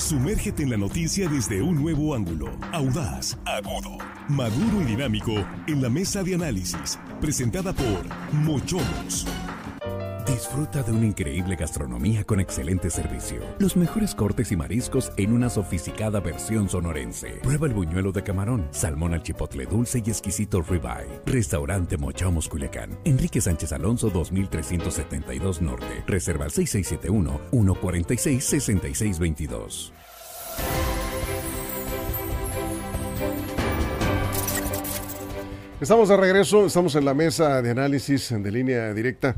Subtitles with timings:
[0.00, 5.32] Sumérgete en la noticia desde un nuevo ángulo, audaz, agudo, maduro y dinámico
[5.66, 9.26] en la mesa de análisis, presentada por Mochomos.
[10.30, 13.40] Disfruta de una increíble gastronomía con excelente servicio.
[13.58, 17.40] Los mejores cortes y mariscos en una sofisticada versión sonorense.
[17.42, 21.20] Prueba el buñuelo de camarón, salmón al chipotle dulce y exquisito ribeye.
[21.26, 22.96] Restaurante Mochomos Culiacán.
[23.04, 26.04] Enrique Sánchez Alonso 2372 Norte.
[26.06, 29.92] Reserva al 6671 146 6622.
[35.80, 39.34] Estamos de regreso, estamos en la mesa de análisis de línea directa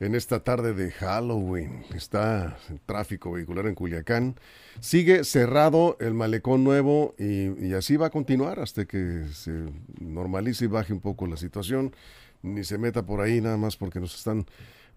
[0.00, 1.84] en esta tarde de Halloween.
[1.94, 4.36] Está el tráfico vehicular en Culiacán.
[4.80, 9.66] Sigue cerrado el malecón nuevo y, así va a continuar hasta que se
[10.00, 11.94] normalice y baje un poco la situación.
[12.42, 14.46] Ni se meta por ahí nada más porque nos están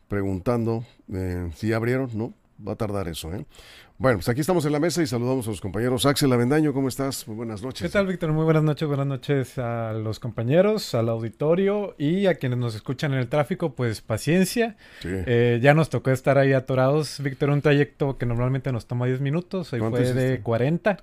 [0.08, 2.34] preguntando eh, si abrieron, ¿no?
[2.65, 3.45] Va a tardar eso, ¿eh?
[3.97, 6.05] Bueno, pues aquí estamos en la mesa y saludamos a los compañeros.
[6.05, 7.27] Axel Avendaño, ¿cómo estás?
[7.27, 7.81] Muy buenas noches.
[7.81, 8.33] ¿Qué tal, Víctor?
[8.33, 8.88] Muy buenas noches.
[8.88, 13.75] Buenas noches a los compañeros, al auditorio y a quienes nos escuchan en el tráfico,
[13.75, 14.75] pues paciencia.
[15.03, 19.21] Eh, ya nos tocó estar ahí atorados, Víctor, un trayecto que normalmente nos toma 10
[19.21, 20.97] minutos, hoy fue de 40.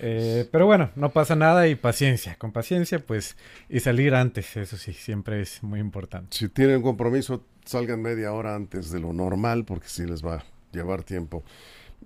[0.00, 3.36] Eh, pero bueno, no pasa nada y paciencia, con paciencia, pues,
[3.68, 6.36] y salir antes, eso sí, siempre es muy importante.
[6.36, 10.44] Si tienen compromiso, salgan media hora antes de lo normal porque sí les va
[10.74, 11.42] llevar tiempo.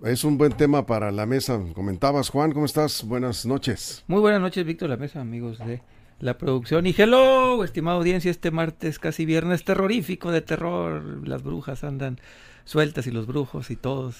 [0.03, 1.59] Es un buen tema para la mesa.
[1.73, 3.03] Comentabas, Juan, ¿cómo estás?
[3.03, 4.03] Buenas noches.
[4.07, 5.81] Muy buenas noches, Víctor La Mesa, amigos de
[6.19, 6.87] la producción.
[6.87, 11.27] Y hello, estimada audiencia, este martes, casi viernes terrorífico de terror.
[11.27, 12.19] Las brujas andan
[12.63, 14.15] sueltas y los brujos y todos.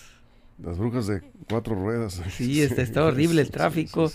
[0.62, 2.22] Las brujas de cuatro ruedas.
[2.32, 4.12] Sí, está, está horrible el tráfico.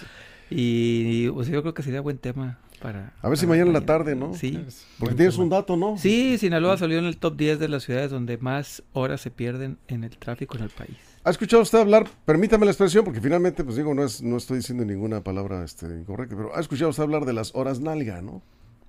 [0.51, 3.15] y, yo creo que sería buen tema para...
[3.23, 4.35] A ver si mañana en la tarde, ¿no?
[4.35, 4.63] Sí.
[4.99, 5.97] Porque tienes un dato, ¿no?
[5.97, 9.79] Sí, Sinaloa salió en el top 10 de las ciudades donde más horas se pierden
[9.89, 10.95] en el tráfico en el país.
[11.25, 14.59] ¿Ha escuchado usted hablar, permítame la expresión, porque finalmente, pues digo, no, es, no estoy
[14.59, 18.43] diciendo ninguna palabra este, incorrecta, pero ¿ha escuchado usted hablar de las horas nalga, no?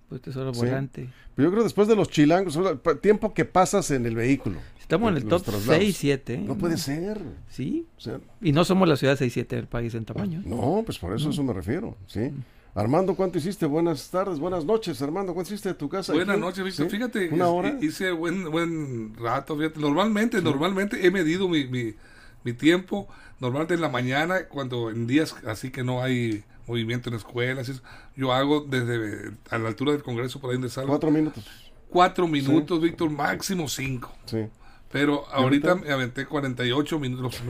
[0.09, 1.09] Pues tesoro volante.
[1.33, 2.59] Pero yo creo después de los chilangos,
[3.01, 4.59] tiempo que pasas en el vehículo.
[4.77, 6.38] Estamos en el top 6, 7.
[6.45, 7.22] No puede ser.
[7.47, 7.88] Sí.
[8.41, 10.44] y no somos la ciudad 6, 7 del país en tamaño.
[10.45, 12.33] No, pues por eso, eso me refiero, sí.
[12.75, 13.66] Armando, ¿cuánto hiciste?
[13.66, 15.34] Buenas tardes, buenas noches, Armando.
[15.34, 16.12] ¿Cuánto hiciste de tu casa?
[16.12, 16.90] Buenas noches, Víctor.
[16.90, 17.78] Fíjate, ¿Una hora?
[17.81, 19.58] hice buen, buen rato.
[19.78, 21.94] Normalmente, normalmente he medido mi, mi,
[22.44, 23.08] mi, tiempo.
[23.40, 27.81] Normalmente en la mañana, cuando en días así que no hay movimiento en escuelas,
[28.18, 30.90] yo hago desde a la altura del Congreso por ahí de salgo.
[30.90, 31.46] Cuatro minutos.
[31.90, 34.13] Cuatro minutos, Víctor, máximo cinco.
[34.25, 34.47] Sí.
[34.95, 37.41] Pero ahorita me aventé 48 minutos.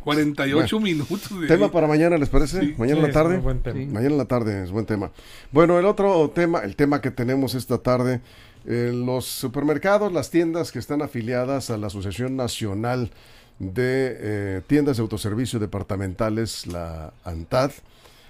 [0.00, 1.28] 48 minutos.
[1.46, 2.74] tema para mañana, ¿les parece?
[2.78, 3.38] mañana en la tarde.
[3.38, 5.10] Mañana en la tarde es buen tema.
[5.52, 8.22] Bueno, el otro tema, el tema que tenemos esta tarde,
[8.64, 13.10] eh, los supermercados, las tiendas que están afiliadas a la Asociación Nacional
[13.58, 17.72] de eh, Tiendas de Autoservicio Departamentales, la ANTAD,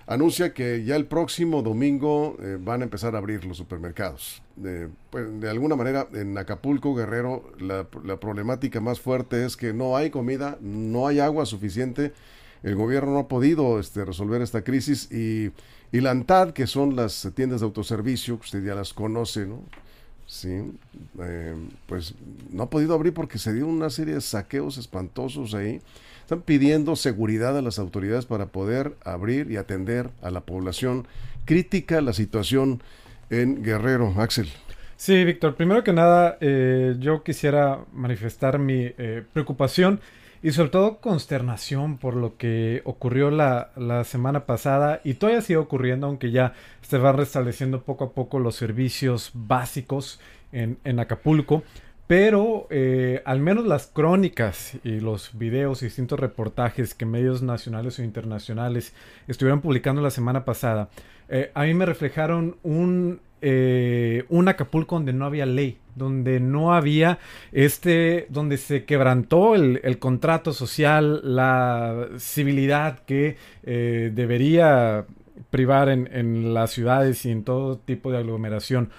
[0.07, 4.43] anuncia que ya el próximo domingo eh, van a empezar a abrir los supermercados.
[5.11, 7.85] Pues, de alguna manera, en Acapulco, Guerrero, la,
[8.19, 12.13] problemática más fuerte es que no hay comida, no hay agua suficiente.
[12.63, 15.51] El gobierno no ha podido este, resolver esta crisis y,
[15.93, 19.63] y la ANTAD, que son las tiendas de autoservicio, usted ya las conoce, ¿no?
[20.27, 20.73] Sí,
[21.21, 21.55] eh,
[21.87, 22.15] pues
[22.51, 25.81] no ha podido abrir porque se dio una serie de saqueos espantosos ahí.
[26.23, 31.07] Están pidiendo seguridad a las autoridades para poder abrir y atender a la población.
[31.45, 32.83] Crítica la situación
[33.31, 34.15] en Guerrero.
[34.17, 34.49] Axel.
[34.97, 35.55] Sí, Víctor.
[35.55, 40.01] Primero que nada, eh, yo quisiera manifestar mi eh, preocupación
[40.47, 45.57] y sobre todo consternación por lo que ocurrió la, la, semana pasada y todavía sigue
[45.57, 46.53] ocurriendo, aunque ya
[46.83, 50.21] se van restableciendo poco a poco los servicios básicos
[50.53, 51.65] en, en Acapulco.
[52.07, 57.99] Pero eh, al menos las crónicas y los videos y distintos reportajes que medios nacionales
[57.99, 58.95] o internacionales
[59.27, 60.91] estuvieron publicando la semana pasada,
[61.29, 66.73] eh, a mí me reflejaron un, eh, un Acapulco donde no había ley, donde no
[66.73, 67.19] había
[67.51, 75.05] este, donde se quebrantó el, el contrato social, la civilidad que debería
[75.51, 78.91] privar en, en, las ciudades y en todo tipo de aglomeración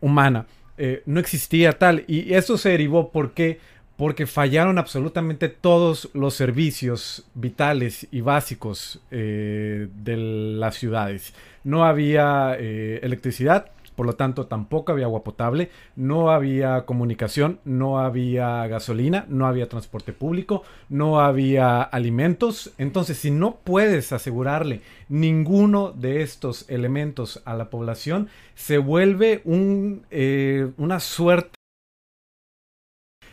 [0.00, 0.46] humana.
[0.78, 2.04] Eh, no existía tal.
[2.06, 3.58] Y eso se derivó porque
[3.96, 11.32] porque fallaron absolutamente todos los servicios vitales y básicos eh, de las ciudades.
[11.64, 17.98] No había eh, electricidad, por lo tanto tampoco había agua potable, no había comunicación, no
[17.98, 22.72] había gasolina, no había transporte público, no había alimentos.
[22.78, 30.06] Entonces, si no puedes asegurarle ninguno de estos elementos a la población, se vuelve un,
[30.10, 31.50] eh, una suerte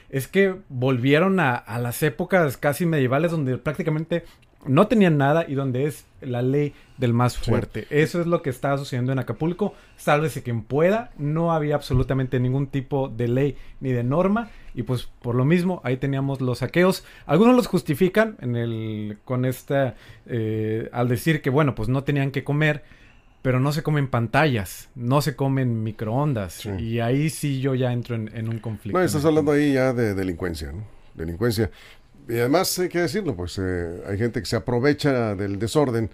[0.09, 4.25] es que volvieron a, a, las épocas casi medievales donde prácticamente
[4.65, 7.87] no tenían nada y donde es la ley del más fuerte.
[7.89, 9.73] Eso es lo que está sucediendo en Acapulco.
[9.97, 11.11] Sálvese quien pueda.
[11.17, 14.49] No había absolutamente ningún tipo de ley ni de norma.
[14.73, 17.03] Y pues por lo mismo, ahí teníamos los saqueos.
[17.25, 19.95] Algunos los justifican en el, con esta,
[20.25, 22.83] eh, al decir que bueno, pues no tenían que comer,
[23.41, 26.65] pero no se comen pantallas, no se comen microondas.
[26.79, 28.97] Y ahí sí yo ya entro en, un conflicto.
[28.97, 30.83] No, estás hablando ahí ya de delincuencia, ¿no?
[31.13, 31.69] Delincuencia.
[32.27, 36.09] Y además hay que decirlo, pues eh, hay gente que se aprovecha del desorden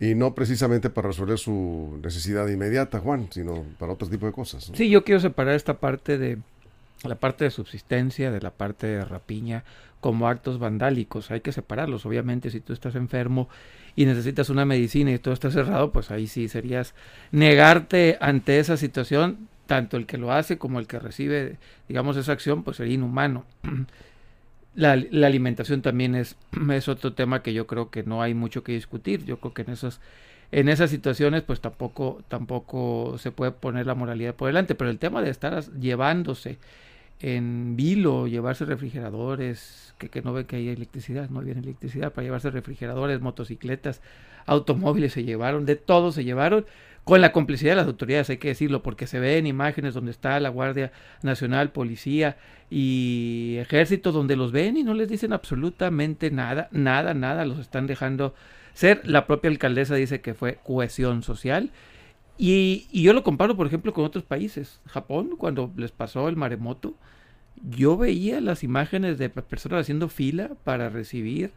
[0.00, 4.70] y no precisamente para resolver su necesidad inmediata, Juan, sino para otro tipo de cosas.
[4.74, 6.38] Sí, yo quiero separar esta parte de
[7.04, 9.64] la parte de subsistencia de la parte de rapiña
[10.00, 11.30] como actos vandálicos.
[11.30, 12.06] Hay que separarlos.
[12.06, 13.48] Obviamente, si tú estás enfermo
[13.96, 16.94] y necesitas una medicina y todo está cerrado, pues ahí sí serías
[17.32, 21.56] negarte ante esa situación, tanto el que lo hace como el que recibe,
[21.88, 23.44] digamos, esa acción, pues sería inhumano.
[24.78, 26.36] La, la, alimentación también es,
[26.72, 29.24] es otro tema que yo creo que no hay mucho que discutir.
[29.24, 30.00] Yo creo que en esas,
[30.52, 34.76] en esas situaciones pues tampoco, tampoco se puede poner la moralidad por delante.
[34.76, 36.58] Pero el tema de estar llevándose
[37.18, 42.26] en vilo, llevarse refrigeradores, que, que no ve que hay electricidad, no había electricidad, para
[42.26, 44.00] llevarse refrigeradores, motocicletas,
[44.46, 46.66] automóviles se llevaron, de todo se llevaron
[47.08, 50.38] con la complicidad de las autoridades, hay que decirlo, porque se ven imágenes donde está
[50.40, 52.36] la Guardia Nacional, Policía
[52.68, 57.86] y Ejército, donde los ven y no les dicen absolutamente nada, nada, nada, los están
[57.86, 58.34] dejando
[58.74, 59.00] ser.
[59.08, 61.70] La propia alcaldesa dice que fue cohesión social.
[62.36, 64.82] Y, y yo lo comparo, por ejemplo, con otros países.
[64.84, 66.94] Japón, cuando les pasó el maremoto,
[67.70, 71.52] yo veía las imágenes de personas haciendo fila para recibir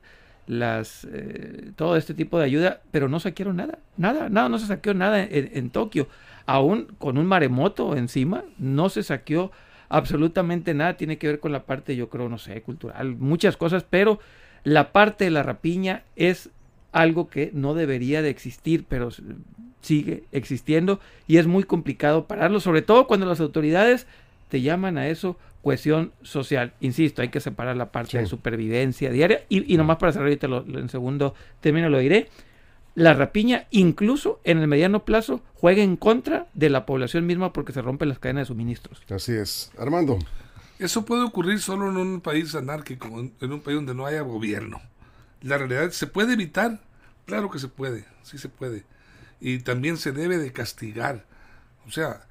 [0.51, 4.67] las eh, todo este tipo de ayuda, pero no saquearon nada, nada, nada, no se
[4.67, 6.09] saqueó nada en, Tokio,
[6.45, 9.53] aún con un maremoto encima, no se saqueó
[9.87, 13.85] absolutamente nada, tiene que ver con la parte, yo creo, no sé, cultural, muchas cosas,
[13.89, 14.19] pero
[14.65, 16.49] la parte de la rapiña es
[16.91, 19.07] algo que no debería de existir, pero
[19.79, 24.05] sigue existiendo y es muy complicado pararlo, sobre todo cuando las autoridades
[24.49, 26.73] te llaman a eso cohesión social.
[26.79, 29.45] Insisto, hay que separar la parte de supervivencia diaria.
[29.49, 32.29] Y, y nomás para cerrar, ahorita lo, en segundo término lo diré.
[32.93, 37.71] La rapiña, incluso en el mediano plazo, juega en contra de la población misma porque
[37.71, 39.01] se rompen las cadenas de suministros.
[39.09, 39.71] Así es.
[39.77, 40.19] Armando.
[40.77, 44.81] Eso puede ocurrir solo en un país anárquico, en un país donde no haya gobierno.
[45.41, 46.81] La realidad, ¿se puede evitar?
[47.25, 48.83] Claro que se puede, sí se puede.
[49.39, 51.25] Y también se debe de castigar.
[51.87, 52.27] O sea,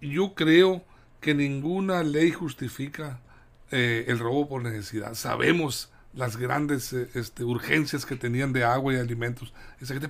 [0.00, 0.84] yo creo
[1.26, 3.18] que ninguna ley justifica
[3.72, 5.14] eh, el robo por necesidad.
[5.14, 9.52] Sabemos las grandes eh, este, urgencias que tenían de agua y alimentos,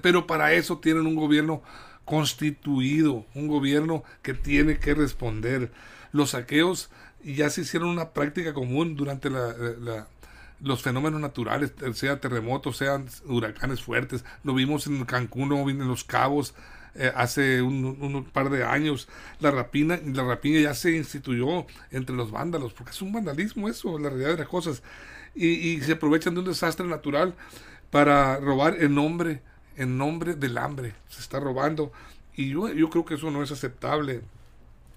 [0.02, 1.62] pero para eso tienen un gobierno
[2.04, 5.72] constituido, un gobierno que tiene que responder.
[6.12, 6.90] Los saqueos
[7.24, 9.30] ya se hicieron una práctica común durante
[10.60, 14.22] los fenómenos naturales, sea terremotos, sean huracanes fuertes.
[14.44, 16.54] Lo vimos en Cancún, lo vimos en Los Cabos,
[16.98, 19.08] eh, hace un, par de años.
[19.40, 23.98] La rapina, la rapiña ya se instituyó entre los vándalos, porque es un vandalismo eso,
[23.98, 24.82] la realidad de las cosas.
[25.34, 27.34] Y, se aprovechan de un desastre natural
[27.90, 29.42] para robar en nombre,
[29.76, 30.94] en nombre del hambre.
[31.08, 31.92] Se está robando.
[32.34, 34.22] Y yo, yo creo que eso no es aceptable.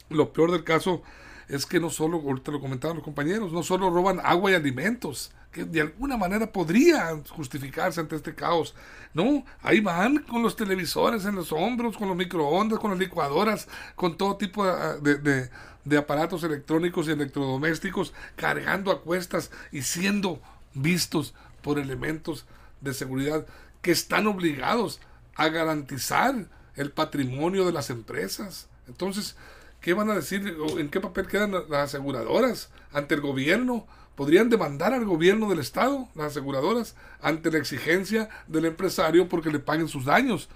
[0.10, 1.04] Lo peor del caso
[1.50, 5.32] es que no solo, ahorita lo comentaban los compañeros, no solo roban agua y alimentos,
[5.52, 8.76] que de alguna manera podría justificarse ante este caos.
[9.14, 13.68] No, ahí van con los televisores en los hombros, con los microondas, con las licuadoras,
[13.96, 15.50] con todo tipo de,
[15.86, 20.40] de, aparatos electrónicos y electrodomésticos, cargando a cuestas y siendo
[20.76, 21.34] vistos
[21.64, 22.46] por elementos
[22.82, 23.48] de seguridad
[23.82, 25.00] que están obligados
[25.36, 28.68] a garantizar el patrimonio de las empresas.
[28.88, 29.36] Entonces,
[29.82, 30.56] ¿qué van a decir?
[30.78, 33.88] ¿En qué papel quedan las aseguradoras ante el gobierno?
[34.20, 39.60] Podrían demandar al gobierno del Estado, las aseguradoras, ante la exigencia del empresario porque le
[39.60, 40.50] paguen sus daños.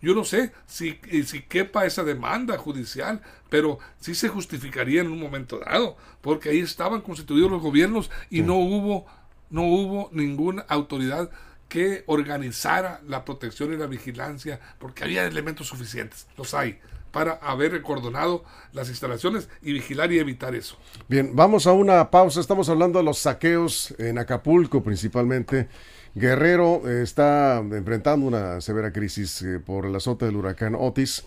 [0.00, 5.20] Yo no sé si, si quepa esa demanda judicial, pero sí se justificaría en un
[5.20, 9.04] momento dado, porque ahí estaban constituidos los gobiernos y no hubo
[9.50, 11.30] no hubo ninguna autoridad
[11.68, 16.80] que organizara la protección y la vigilancia, porque había elementos suficientes, los hay
[17.12, 18.42] para haber recordonado
[18.72, 20.76] las instalaciones y vigilar y evitar eso.
[21.08, 22.40] Bien, vamos a una pausa.
[22.40, 25.68] Estamos hablando de los saqueos en Acapulco principalmente.
[26.14, 31.24] Guerrero eh, está enfrentando una severa crisis eh, por el azote del huracán Otis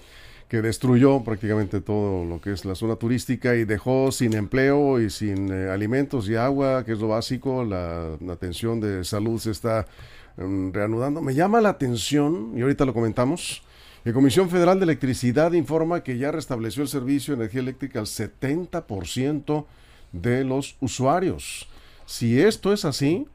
[0.47, 5.09] que destruyó prácticamente todo lo que es la zona turística y dejó sin empleo y
[5.09, 7.63] sin eh, alimentos y agua, que es lo básico.
[7.63, 9.87] La, atención de salud se está
[10.37, 11.21] mm, reanudando.
[11.21, 13.63] Me llama la atención, y ahorita lo comentamos,
[14.05, 18.05] la Comisión Federal de Electricidad informa que ya restableció el servicio de energía eléctrica al
[18.05, 19.65] 70%
[20.11, 21.67] de los usuarios.
[22.05, 23.25] Si esto es así,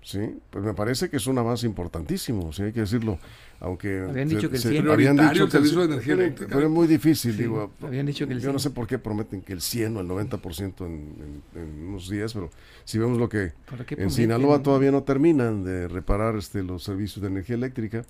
[0.00, 0.38] ¿sí?
[0.50, 3.18] Pues me parece que es un avance importantísimo, sí hay que decirlo.
[3.58, 6.52] Aunque habían dicho que el 100 habían dicho que el, de energía eléctrica.
[6.52, 7.72] Pero es muy difícil, digo.
[7.80, 8.48] Habían dicho que el 100.
[8.48, 12.08] Yo no sé por qué prometen que el 100 o el 90% en, en, unos
[12.08, 12.50] días, pero
[12.84, 13.52] si vemos lo que
[13.90, 18.04] en Sinaloa todavía no terminan de reparar este los servicios de energía eléctrica.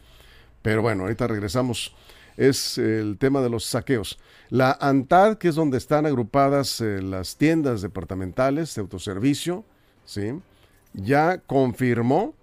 [0.62, 1.94] Pero bueno, ahorita regresamos.
[2.36, 4.18] Es el tema de los saqueos.
[4.48, 9.64] La ANTAD, que es donde están agrupadas eh, las tiendas departamentales de autoservicio,
[10.06, 10.32] ¿sí?
[10.94, 12.34] ya confirmó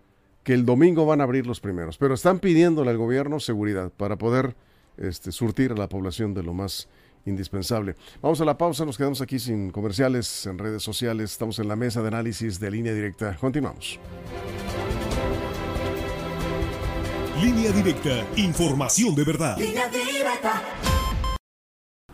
[0.44, 4.18] que el domingo van a abrir los primeros, pero están pidiéndole al gobierno seguridad para
[4.18, 4.56] poder
[4.98, 6.88] este, surtir a la población de lo más
[7.26, 7.96] indispensable.
[8.22, 11.76] Vamos a la pausa, nos quedamos aquí sin comerciales en redes sociales, estamos en la
[11.76, 13.36] mesa de análisis de línea directa.
[13.40, 14.00] Continuamos.
[17.42, 19.58] Línea directa, información de verdad.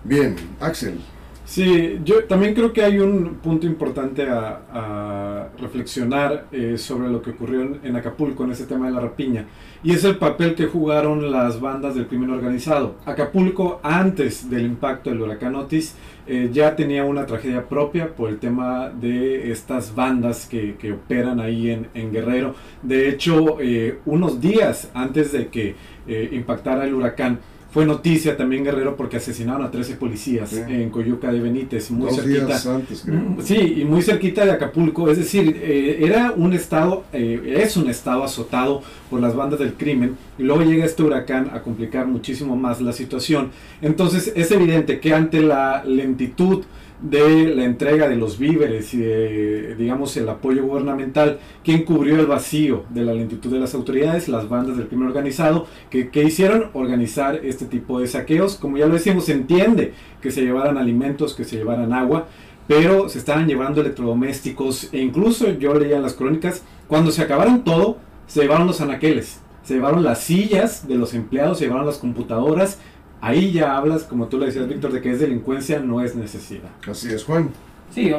[0.03, 1.01] Bien, Axel.
[1.45, 7.29] Sí, yo también creo que hay un punto importante a, reflexionar eh, sobre lo que
[7.29, 9.45] ocurrió en, Acapulco en ese tema de la rapiña
[9.83, 12.95] y es el papel que jugaron las bandas del crimen organizado.
[13.05, 15.95] Acapulco antes del impacto del huracán Otis
[16.27, 21.69] eh, ya tenía una tragedia propia por el tema de estas bandas que, operan ahí
[21.69, 22.55] en, Guerrero.
[22.81, 25.75] De hecho, eh, unos días antes de que
[26.07, 27.39] impactara el huracán,
[27.75, 32.57] fue noticia también Guerrero porque asesinaron a 13 policías en Coyuca de Benítez, muy cerquita.
[33.05, 35.11] Mm, sí, y muy cerquita de Acapulco.
[35.11, 39.73] Es decir, eh, era un estado, eh, es un estado azotado por las bandas del
[39.73, 40.15] crimen.
[40.37, 43.51] Y luego llega este huracán a complicar muchísimo más la situación.
[43.81, 46.63] Entonces es evidente que ante la lentitud
[47.01, 52.25] de la entrega de los víveres y de, digamos, el apoyo gubernamental, quien cubrió el
[52.25, 57.39] vacío de la lentitud de las autoridades, las bandas del crimen organizado, que, hicieron organizar
[57.43, 58.55] este tipo de saqueos.
[58.55, 62.27] Como ya lo decíamos, se entiende que se llevaran alimentos, que se llevaran agua,
[62.67, 67.63] pero se estaban llevando electrodomésticos e incluso yo leía en las crónicas, cuando se acabaron
[67.63, 67.97] todo,
[68.27, 72.79] se llevaron los anaqueles, se llevaron las sillas de los empleados, se llevaron las computadoras,
[73.21, 76.69] ahí ya hablas, como tú le decías, Víctor, de que es delincuencia, no es necesidad.
[76.89, 77.49] Así es, Juan.
[77.91, 78.11] Sí,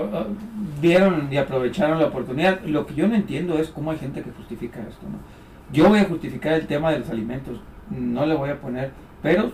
[0.81, 2.63] vieron y aprovecharon la oportunidad.
[2.65, 5.07] Lo que yo no entiendo es cómo hay gente que justifica esto.
[5.11, 5.19] ¿no?
[5.73, 7.61] Yo voy a justificar el tema de los alimentos,
[7.91, 9.51] no le voy a poner, pero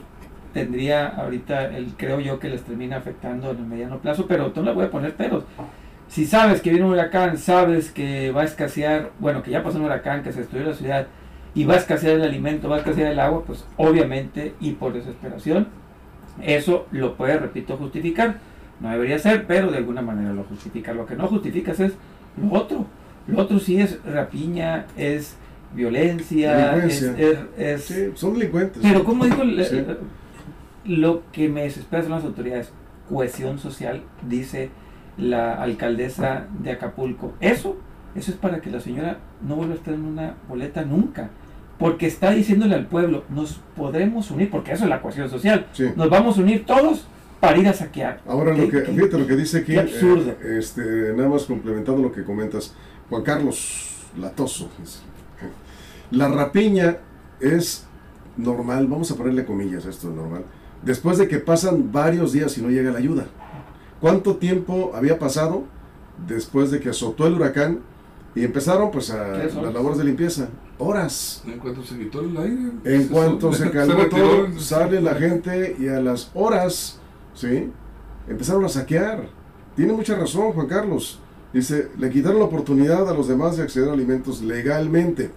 [0.53, 4.63] tendría ahorita, el, creo yo que les termina afectando en el mediano plazo, pero no
[4.63, 5.45] le voy a poner peros.
[6.09, 9.79] Si sabes que viene un huracán, sabes que va a escasear, bueno, que ya pasó
[9.79, 11.07] un huracán, que se destruyó la ciudad,
[11.55, 14.93] y va a escasear el alimento, va a escasear el agua, pues obviamente y por
[14.93, 15.69] desesperación,
[16.41, 18.39] eso lo puede, repito, justificar.
[18.81, 20.93] No debería ser, pero de alguna manera lo justifica.
[20.93, 21.93] Lo que no justificas es
[22.41, 22.87] lo otro.
[23.29, 25.37] Lo otro sí es rapiña, es
[25.75, 28.83] violencia, es, son delincuentes.
[28.83, 29.43] Pero como digo,
[30.85, 32.73] lo que me desespera son las autoridades.
[33.09, 34.71] Cohesión social, dice
[35.19, 37.35] la alcaldesa de Acapulco.
[37.41, 37.77] Eso,
[38.15, 41.31] eso es para que la señora no vuelva a estar en una boleta nunca
[41.83, 46.09] porque está diciéndole al pueblo, nos podremos unir, porque eso es la cuestión social, nos
[46.09, 47.09] vamos a unir todos
[47.41, 48.21] para ir a saquear.
[48.25, 49.89] Ahora, lo que, fíjate lo que dice aquí, eh,
[50.59, 52.73] este, nada más complementando lo que comentas,
[53.11, 54.71] Juan Carlos Latoso,
[56.13, 56.99] la rapiña
[57.41, 57.85] es
[58.37, 60.45] normal, vamos a ponerle comillas, esto es normal,
[60.83, 63.27] después de que pasan varios días y no llega la ayuda.
[64.01, 65.65] ¿Cuánto tiempo había pasado
[66.29, 67.81] después de que azotó el huracán
[68.35, 70.49] y empezaron pues a las labores de limpieza.
[70.83, 71.43] Horas.
[71.47, 72.73] En cuanto se quitó el aire.
[72.85, 76.99] En cuanto se calmó todo, sale la gente y a las horas,
[77.35, 77.71] ¿sí?
[78.29, 79.29] Empezaron a saquear.
[79.77, 81.21] Tiene mucha razón Juan Carlos.
[81.53, 85.31] Dice, le quitaron la oportunidad a los demás de acceder a alimentos legalmente.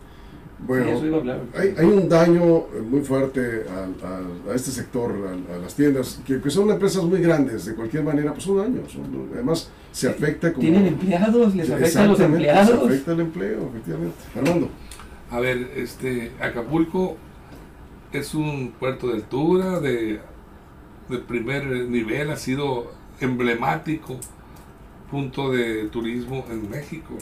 [0.58, 1.22] Bueno,
[1.54, 5.14] hay, un daño muy fuerte a, este sector,
[5.54, 8.98] a, las tiendas, que, son empresas muy grandes, de cualquier manera, pues son daños.
[9.34, 10.62] además, se afecta como...
[10.62, 11.56] ¿Tienen empleados?
[11.56, 12.80] ¿Les afecta a los empleados?
[12.80, 14.16] Se afecta el empleo, efectivamente.
[14.34, 14.70] Fernando.
[15.32, 17.18] A ver, este, Acapulco
[18.12, 20.20] es un puerto de altura, de,
[21.28, 24.20] primer nivel, ha sido emblemático
[25.10, 27.16] punto de turismo en México.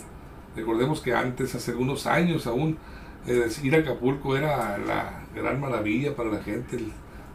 [0.55, 2.77] Recordemos que antes, hace algunos años aún,
[3.27, 6.79] ir a Acapulco era la gran maravilla para la gente.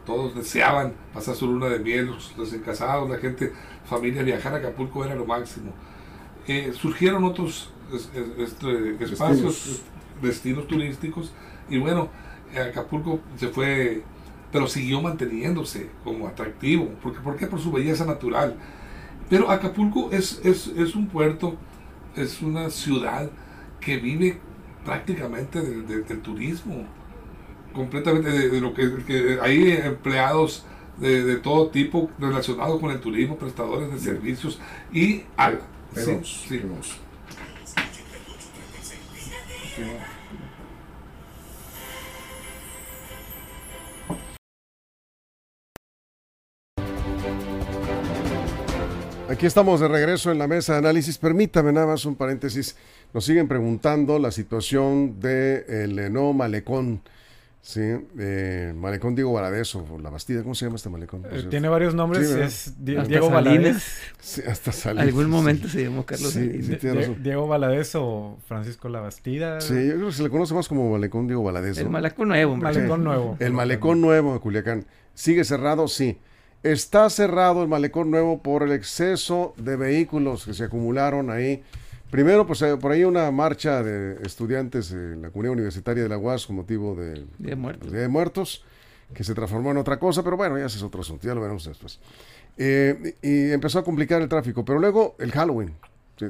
[0.05, 3.53] Todos deseaban pasar su luna de miel, los recién casados, la gente,
[3.85, 5.71] familia, viajar a Acapulco era lo máximo.
[6.47, 7.69] Eh, surgieron otros
[8.37, 9.83] este, espacios,
[10.21, 10.67] destinos.
[10.67, 11.31] turísticos,
[11.69, 12.09] y bueno,
[12.57, 14.03] Acapulco se fue,
[14.51, 16.89] pero siguió manteniéndose como atractivo.
[17.01, 17.47] porque ¿Por qué?
[17.47, 18.55] Por su belleza natural.
[19.29, 21.55] Pero Acapulco es, es, es un puerto,
[22.15, 23.29] es una ciudad
[23.79, 24.39] que vive
[24.83, 26.85] prácticamente del turismo,
[27.73, 30.65] completamente de, lo que, hay empleados
[30.97, 34.59] de, todo tipo relacionados con el turismo, prestadores de servicios
[34.91, 35.59] y al...
[49.29, 51.17] Aquí estamos de regreso en la mesa de análisis.
[51.17, 52.75] Permítame nada más un paréntesis.
[53.13, 57.01] Nos siguen preguntando la situación del de nuevo malecón.
[57.61, 57.81] Sí,
[58.17, 61.23] eh, Malecón Diego Valadez o La Bastida, ¿cómo se llama este malecón?
[61.29, 63.83] Eh, tiene varios nombres, es Diego Valadez.
[64.19, 65.07] Sí, hasta Salinas.
[65.07, 66.47] Algún momento se llamó Carlos sí,
[67.19, 69.59] Diego Valadez o Francisco La Bastida.
[69.59, 71.77] Sí, yo creo que se le conoce más como Malecón Diego Valadez.
[71.77, 72.55] El Malecón Nuevo.
[72.55, 73.37] Malecón Nuevo.
[73.39, 74.85] El Malecón Nuevo de Culiacán.
[75.13, 75.87] ¿Sigue cerrado?
[75.87, 76.17] Sí.
[76.63, 81.63] Está cerrado el malecón nuevo por el exceso de vehículos que se acumularon ahí.
[82.09, 86.17] Primero, pues eh, por ahí una marcha de estudiantes en la comunidad universitaria de la
[86.17, 87.91] UAS con motivo de, de muertos.
[87.91, 88.63] de muertos,
[89.13, 91.41] que se transformó en otra cosa, pero bueno, ya ese es otro asunto, ya lo
[91.41, 91.99] veremos después.
[92.57, 95.75] Eh, y empezó a complicar el tráfico, pero luego el Halloween,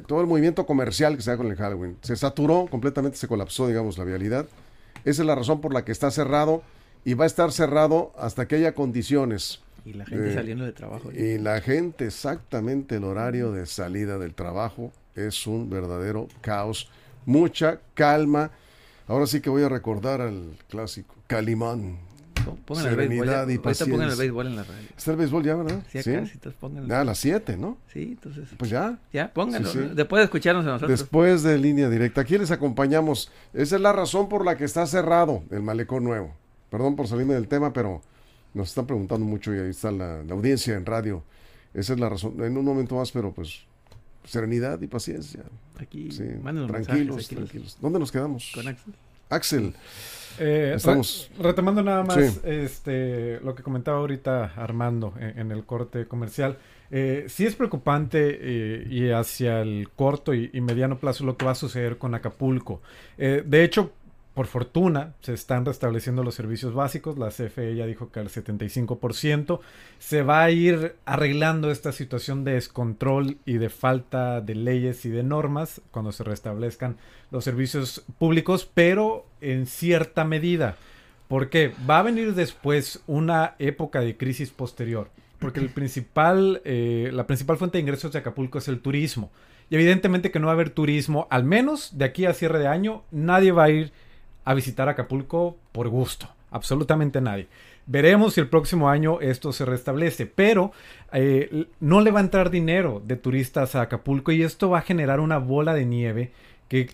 [0.06, 3.66] todo el movimiento comercial que se da con el Halloween, se saturó, completamente se colapsó,
[3.66, 4.46] digamos, la vialidad.
[5.04, 6.62] Esa es la razón por la que está cerrado
[7.04, 10.72] y va a estar cerrado hasta que haya condiciones y la gente eh, saliendo de
[10.72, 11.10] trabajo.
[11.10, 16.90] Y la gente, exactamente el horario de salida del trabajo es un verdadero caos.
[17.26, 18.50] Mucha calma.
[19.06, 21.98] Ahora sí que voy a recordar al clásico Calimán.
[22.64, 23.94] Pongan Serenidad el béisbol, y paciencia.
[23.94, 24.88] pongan el béisbol en la radio.
[24.96, 25.82] Está el béisbol ya, ¿verdad?
[25.90, 26.32] Sí, acá, ¿Sí?
[26.32, 27.78] Entonces Ya a las 7, ¿no?
[27.92, 28.48] Sí, entonces.
[28.56, 28.98] Pues ya.
[29.12, 29.70] Ya, pónganlo.
[29.94, 30.90] Después de escucharnos a nosotros.
[30.98, 32.22] Después de línea directa.
[32.22, 33.30] Aquí les acompañamos.
[33.52, 36.34] Esa es la razón por la que está cerrado el malecón nuevo.
[36.70, 38.00] Perdón por salirme del tema, pero
[38.54, 41.22] nos están preguntando mucho y ahí está la, audiencia en radio.
[41.74, 42.42] Esa es la razón.
[42.42, 43.64] En un momento más, pero pues
[44.24, 45.42] serenidad y paciencia.
[45.78, 46.24] Aquí, sí,
[46.66, 47.76] tranquilos, tranquilos.
[47.80, 48.52] ¿Dónde nos quedamos?
[48.54, 48.94] Con Axel.
[49.28, 49.74] Axel.
[50.38, 51.30] Eh, Estamos...
[51.38, 56.58] retomando nada más este, lo que comentaba ahorita Armando en, el corte comercial.
[56.90, 61.44] Eh, sí es preocupante eh, y hacia el corto y, y, mediano plazo lo que
[61.44, 62.82] va a suceder con Acapulco.
[63.16, 63.92] Eh, de hecho,
[64.40, 67.18] por fortuna, se están restableciendo los servicios básicos.
[67.18, 69.60] La CFE ya dijo que al 75%.
[69.98, 75.10] Se va a ir arreglando esta situación de descontrol y de falta de leyes y
[75.10, 76.96] de normas cuando se restablezcan
[77.30, 80.78] los servicios públicos, pero en cierta medida.
[81.28, 85.10] Porque va a venir después una época de crisis posterior.
[85.38, 89.30] Porque el principal, eh, la principal fuente de ingresos de Acapulco es el turismo.
[89.68, 92.68] Y evidentemente que no va a haber turismo, al menos de aquí a cierre de
[92.68, 93.92] año, nadie va a ir
[94.50, 96.28] a visitar Acapulco por gusto.
[96.50, 97.48] Absolutamente nadie.
[97.86, 100.72] Veremos si el próximo año esto se restablece, pero
[101.12, 104.82] eh, no le va a entrar dinero de turistas a Acapulco y esto va a
[104.82, 106.32] generar una bola de nieve
[106.68, 106.88] que,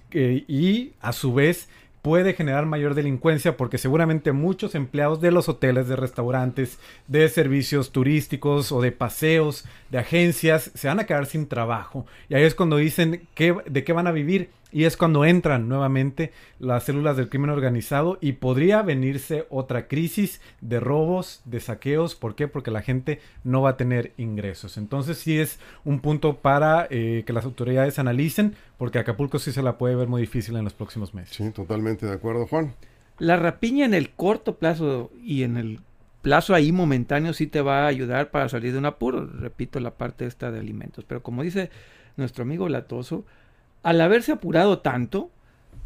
[0.49, 1.69] y a su vez
[2.07, 7.91] puede generar mayor delincuencia porque seguramente muchos empleados de los hoteles, de restaurantes, de servicios
[7.91, 12.07] turísticos o de paseos, de agencias, se van a quedar sin trabajo.
[12.29, 14.51] Y ahí es cuando dicen que, de qué van a vivir.
[14.73, 20.43] Y es cuando entran nuevamente las células del crimen organizado y podría venirse otra crisis
[20.61, 22.15] de robos, de saqueos.
[22.15, 22.47] ¿Por qué?
[22.47, 24.77] Porque la gente no va a tener ingresos.
[24.77, 29.63] Entonces sí es un punto para eh, que las autoridades analicen, porque Acapulco sí se
[29.63, 31.35] la puede ver muy difícil en los próximos meses.
[31.35, 32.75] Sí, totalmente de acuerdo, Juan.
[33.19, 35.81] La rapiña en el corto plazo y en el
[36.21, 39.25] plazo ahí momentáneo sí te va a ayudar para salir de un apuro.
[39.25, 41.05] Repito la parte esta de alimentos.
[41.05, 41.71] Pero como dice
[42.17, 43.25] nuestro amigo Latoso,
[43.83, 45.31] al haberse apurado tanto,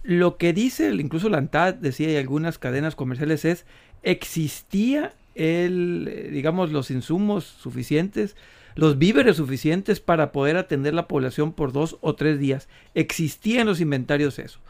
[0.03, 3.67] lo que dice incluso la ANTAD, decía, y algunas cadenas comerciales es,
[4.03, 8.35] existía el, digamos, los insumos suficientes,
[8.75, 12.69] los víveres suficientes para poder atender la población por dos o tres días.
[12.95, 14.61] Existía en los inventarios eso.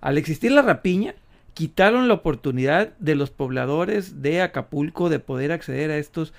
[0.00, 1.14] Al existir la rapiña,
[1.54, 6.32] quitaron la oportunidad de los pobladores de Acapulco de poder acceder a estos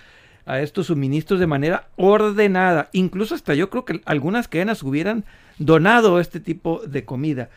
[0.46, 2.90] a estos suministros de manera ordenada.
[2.94, 5.24] Incluso hasta yo creo que algunas cadenas hubieran
[5.60, 7.50] donado este tipo de comida.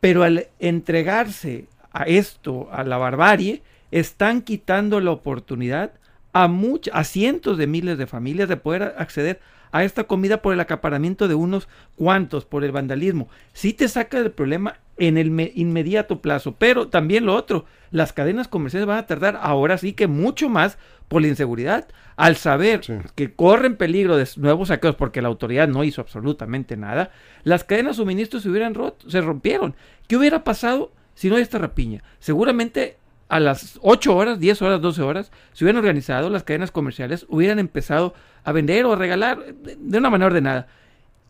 [0.00, 5.92] Pero al entregarse a esto, a la barbarie, están quitando la oportunidad
[6.32, 6.48] a,
[6.92, 9.40] a cientos de miles de familias de poder acceder
[9.72, 13.28] a esta comida por el acaparamiento de unos cuantos, por el vandalismo.
[13.52, 18.48] Sí te saca del problema en el inmediato plazo, pero también lo otro, las cadenas
[18.48, 20.76] comerciales van a tardar ahora sí que mucho más
[21.08, 22.82] por la inseguridad, al saber
[23.14, 27.10] que corren peligro de nuevos saqueos porque la autoridad no hizo absolutamente nada,
[27.44, 29.74] las cadenas de suministros se hubieran roto, se rompieron.
[30.06, 32.04] ¿Qué hubiera pasado si no hay esta rapiña?
[32.18, 32.98] Seguramente
[33.30, 37.58] a las 8 horas, 10 horas, 12 horas, se hubieran organizado las cadenas comerciales, hubieran
[37.58, 38.12] empezado
[38.44, 40.68] a vender o a regalar de una manera ordenada.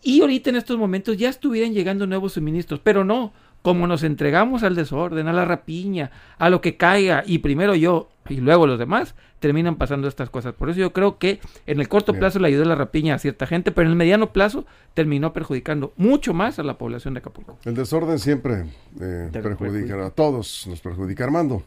[0.02, 4.62] Y ahorita en estos momentos ya estuvieran llegando nuevos suministros, pero no, como nos entregamos
[4.62, 8.78] al desorden, a la rapiña, a lo que caiga, y primero yo y luego los
[8.78, 10.54] demás, terminan pasando estas cosas.
[10.54, 13.46] Por eso yo creo que en el corto plazo le ayudó la rapiña a cierta
[13.46, 17.58] gente, pero en el mediano plazo terminó perjudicando mucho más a la población de Acapulco.
[17.64, 18.66] El desorden siempre
[19.00, 21.24] eh, perjudica, a todos, nos perjudica.
[21.24, 21.64] Armando.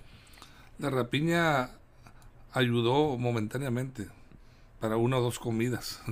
[0.80, 1.70] La rapiña
[2.54, 4.08] ayudó momentáneamente
[4.80, 6.02] para una o dos comidas.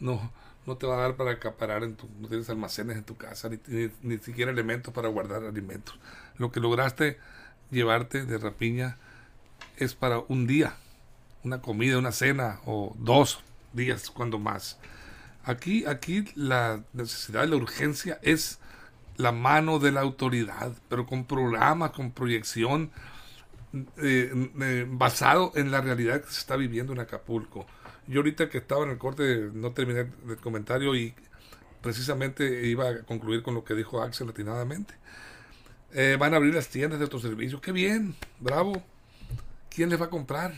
[0.00, 0.30] No,
[0.68, 3.48] no te va a dar para acaparar, en tu, no tienes almacenes en tu casa,
[3.48, 5.98] ni, ni, siquiera elementos para guardar alimentos.
[6.36, 7.18] Lo que lograste
[7.70, 8.98] llevarte de rapiña
[9.78, 10.76] es para un día,
[11.42, 13.40] una comida, una cena o dos
[13.72, 14.78] días cuando más.
[15.44, 18.58] Aquí, aquí la necesidad, la urgencia es
[19.16, 22.90] la mano de la autoridad, pero con programas, con proyección,
[23.98, 27.66] eh, eh, basado en la realidad que se está viviendo en Acapulco.
[28.08, 31.14] Yo ahorita que estaba en el corte no terminé el comentario y
[31.82, 34.94] precisamente iba a concluir con lo que dijo Axel latinadamente.
[35.92, 37.60] Eh, van a abrir las tiendas de autoservicio.
[37.60, 38.82] Qué bien, bravo.
[39.68, 40.54] ¿Quién les va a comprar?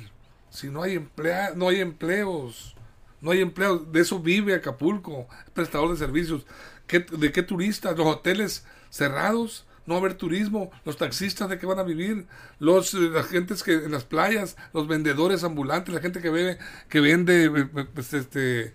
[0.51, 2.77] Si no hay emplea no hay empleos.
[3.21, 3.93] No hay empleos.
[3.93, 6.47] De eso vive Acapulco, prestador de servicios.
[6.89, 7.97] ¿De qué turistas?
[7.97, 12.27] Los hoteles cerrados no va a haber turismo, los taxistas de qué van a vivir,
[12.61, 16.59] los eh, las gentes que en las playas, los vendedores ambulantes, la gente que bebe,
[16.89, 18.73] que vende eh, eh, pues, este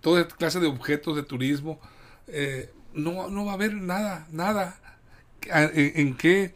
[0.00, 1.78] toda clase de objetos de turismo,
[2.94, 4.80] no, no va a haber nada, nada.
[5.42, 6.54] En qué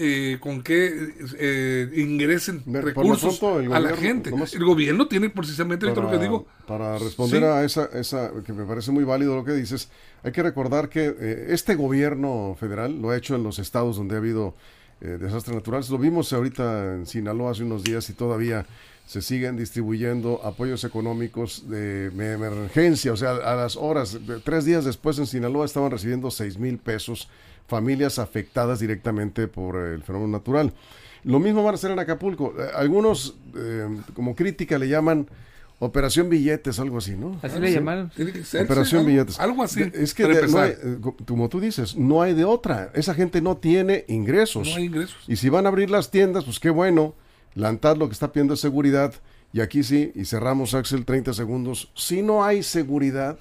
[0.00, 4.30] eh, con qué eh, ingresen recursos a la gente.
[4.30, 6.46] el gobierno tiene precisamente lo que digo.
[6.68, 9.90] Para responder a esa, esa, que me parece muy válido lo que dices,
[10.22, 14.14] hay que recordar que eh, este gobierno federal lo ha hecho en los estados donde
[14.14, 14.54] ha habido
[15.00, 15.90] desastres naturales.
[15.90, 18.66] Lo vimos ahorita en Sinaloa hace unos días y todavía
[19.06, 25.18] se siguen distribuyendo apoyos económicos de emergencia, o sea, a las horas, tres días después
[25.18, 27.28] en Sinaloa estaban recibiendo seis mil pesos
[27.68, 30.72] familias afectadas directamente por el fenómeno natural.
[31.22, 32.54] Lo mismo van a hacer en Acapulco.
[32.58, 35.28] Eh, algunos, eh, como crítica, le llaman
[35.78, 37.38] Operación Billetes, algo así, ¿no?
[37.42, 38.10] Así le llamaron.
[38.64, 39.38] Operación Billetes.
[39.38, 39.82] Algo así.
[39.92, 42.90] Es que, eh, como tú dices, no hay de otra.
[42.94, 44.68] Esa gente no tiene ingresos.
[44.68, 45.18] No hay ingresos.
[45.28, 47.14] Y si van a abrir las tiendas, pues qué bueno.
[47.54, 49.14] La lo que está pidiendo es seguridad.
[49.52, 51.90] Y aquí sí, y cerramos, Axel, 30 segundos.
[51.94, 53.38] Si no hay seguridad,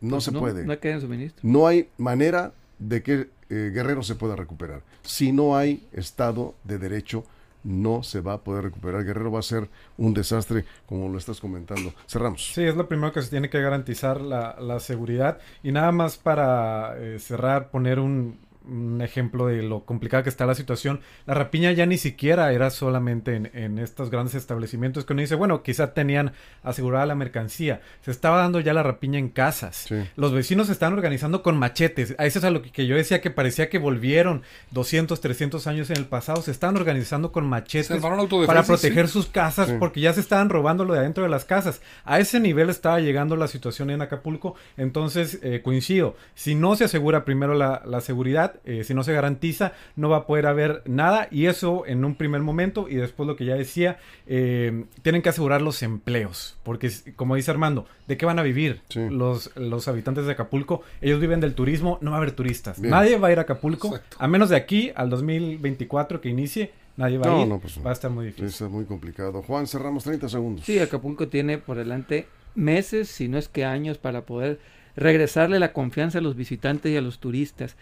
[0.00, 0.64] no pues se puede.
[0.64, 1.40] No hay suministro.
[1.42, 4.82] No hay manera de que eh, Guerrero se pueda recuperar.
[5.02, 7.24] Si no hay Estado de Derecho,
[7.66, 9.04] no se va a poder recuperar.
[9.04, 11.92] Guerrero va a ser un desastre, como lo estás comentando.
[12.06, 12.52] Cerramos.
[12.54, 15.38] Sí, es lo primero que se tiene que garantizar la, la seguridad.
[15.62, 20.46] Y nada más para eh, cerrar, poner un, un ejemplo de lo complicada que está
[20.46, 21.00] la situación.
[21.26, 25.62] La rapiña ya ni siquiera era solamente en, estos grandes establecimientos que uno dice, bueno,
[25.62, 27.80] quizá tenían asegurada la mercancía.
[28.02, 29.86] Se estaba dando ya la rapiña en casas.
[30.16, 32.14] Los vecinos se están organizando con machetes.
[32.18, 35.90] A eso es a lo que, yo decía que parecía que volvieron 200, 300 años
[35.90, 36.42] en el pasado.
[36.42, 38.00] Se estaban organizando con machetes
[38.46, 41.80] para proteger sus casas porque ya se estaban robando lo de adentro de las casas.
[42.04, 44.54] A ese nivel estaba llegando la situación en Acapulco.
[44.76, 46.16] Entonces, eh, coincido.
[46.34, 50.18] Si no se asegura primero la, la seguridad, eh, si no se garantiza, no va
[50.18, 53.54] a poder haber nada y eso en un primer momento y después lo que ya
[53.54, 58.42] decía, eh, tienen que asegurar los empleos, porque como dice Armando, ¿de qué van a
[58.42, 60.82] vivir los, los habitantes de Acapulco?
[61.00, 62.78] Ellos viven del turismo, no va a haber turistas.
[62.78, 66.72] Nadie va a ir a Acapulco, a menos de aquí al 2024 que inicie.
[66.96, 67.60] Nadie va a ir.
[67.60, 68.46] Pues, va a estar muy difícil.
[68.46, 69.42] Es muy complicado.
[69.42, 70.64] Juan, cerramos 30 segundos.
[70.64, 74.58] Sí, Acapulco tiene por delante meses, si no es que años, para poder
[74.96, 77.76] regresarle la confianza a los visitantes y a los turistas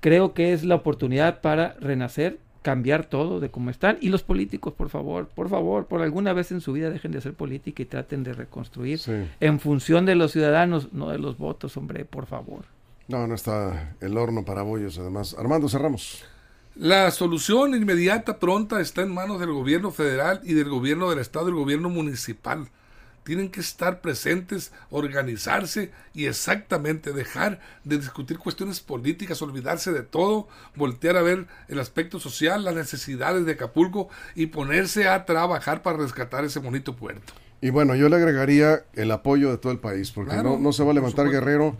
[0.00, 3.98] creo que es la oportunidad para renacer, cambiar todo de cómo están.
[4.00, 7.18] Y los políticos, por favor, por favor, por alguna vez en su vida dejen de
[7.18, 9.00] hacer política y traten de reconstruir
[9.40, 12.64] en función de los ciudadanos, no de los votos, hombre, por favor.
[13.08, 15.34] No, no está el horno para bollos, además.
[15.38, 16.24] Armando, cerramos.
[16.74, 21.46] La solución inmediata, pronta, está en manos del gobierno federal y del gobierno del estado
[21.46, 22.68] y del gobierno municipal
[23.28, 30.48] tienen que estar presentes, organizarse y exactamente dejar de discutir cuestiones políticas, olvidarse de todo,
[30.76, 35.98] voltear a ver el aspecto social, las necesidades de Acapulco y ponerse a trabajar para
[35.98, 37.34] rescatar ese bonito puerto.
[37.60, 40.92] Y bueno, yo le agregaría el apoyo de todo el país, porque no, se va
[40.92, 41.76] a levantar Guerrero.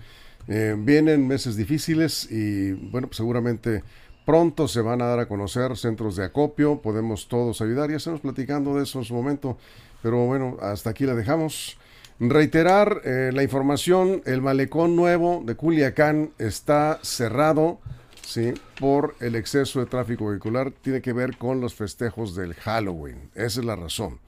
[0.48, 3.82] Eh, vienen meses difíciles y bueno, pues seguramente
[4.26, 8.20] pronto se van a dar a conocer centros de acopio, podemos todos ayudar, ya estamos
[8.20, 9.56] platicando de eso en su momento.
[10.02, 11.78] Pero bueno, hasta aquí la dejamos.
[12.20, 17.78] Reiterar eh, la información, el malecón nuevo de Culiacán está cerrado,
[18.22, 18.54] ¿sí?
[18.80, 23.60] Por el exceso de tráfico vehicular, tiene que ver con los festejos del Halloween, esa
[23.60, 24.18] es la razón.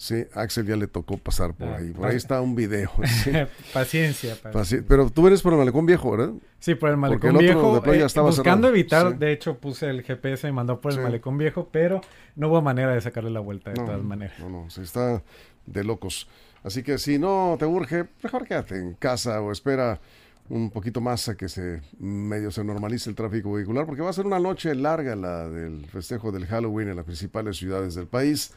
[0.00, 1.90] Sí, Axel ya le tocó pasar por ah, ahí.
[1.90, 2.90] Por ahí está un video.
[3.74, 4.82] paciencia, paciencia.
[4.88, 6.32] Pero tú eres por el malecón viejo, ¿verdad?
[6.58, 7.82] Sí, por el malecón viejo.
[7.84, 12.00] Eh, buscando evitar, de hecho puse el GPS y mandó por el malecón viejo, pero
[12.34, 14.38] no hubo manera de sacarle la vuelta de todas maneras.
[14.38, 15.22] No, no, se está
[15.66, 16.28] de locos.
[16.64, 20.00] Así que si no te urge, mejor quédate en casa o espera
[20.48, 24.14] un poquito más a que se medio se normalice el tráfico vehicular, porque va a
[24.14, 28.54] ser una noche larga la del festejo del Halloween en las principales ciudades del país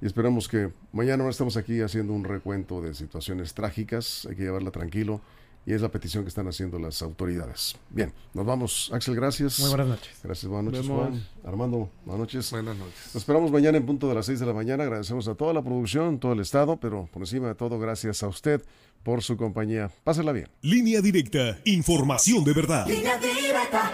[0.00, 4.42] y esperamos que mañana no estemos aquí haciendo un recuento de situaciones trágicas, hay que
[4.42, 5.20] llevarla tranquilo
[5.66, 7.76] y es la petición que están haciendo las autoridades.
[7.90, 8.90] Bien, nos vamos.
[8.94, 9.58] Axel, gracias.
[9.58, 10.10] Muy buenas noches.
[10.22, 11.26] Gracias, buenas noches, Juan.
[11.44, 12.50] Armando, buenas noches.
[12.52, 12.94] Buenas noches.
[13.06, 14.84] Nos esperamos mañana en punto de las 6 de la mañana.
[14.84, 18.28] Agradecemos a toda la producción, todo el Estado, pero por encima de todo, gracias a
[18.28, 18.62] usted
[19.02, 19.90] por su compañía.
[20.04, 20.48] Pásela bien.
[20.62, 22.86] Línea directa, información de verdad.
[22.86, 23.90] Línea directa.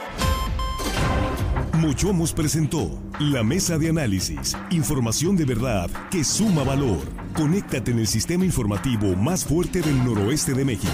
[1.83, 7.01] Mochomos presentó la mesa de análisis, información de verdad que suma valor.
[7.35, 10.93] Conéctate en el sistema informativo más fuerte del noroeste de México.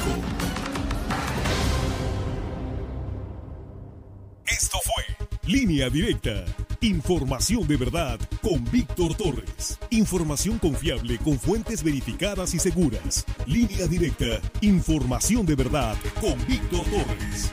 [4.46, 6.46] Esto fue Línea Directa.
[6.80, 9.78] Información de verdad con Víctor Torres.
[9.90, 13.26] Información confiable con fuentes verificadas y seguras.
[13.44, 14.40] Línea Directa.
[14.62, 17.52] Información de verdad con Víctor Torres.